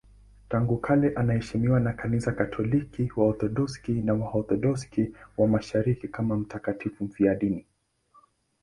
[0.49, 7.65] Tangu kale anaheshimiwa na Kanisa Katoliki, Waorthodoksi na Waorthodoksi wa Mashariki kama mtakatifu mfiadini.